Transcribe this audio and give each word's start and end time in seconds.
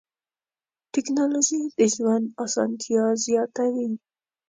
ټکنالوجي 0.93 1.61
د 1.77 1.79
ژوند 1.93 2.25
اسانتیا 2.43 3.03
زیاتوي. 3.25 3.89